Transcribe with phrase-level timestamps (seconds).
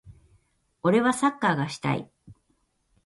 [0.81, 2.09] 俺はサッカーがしたい。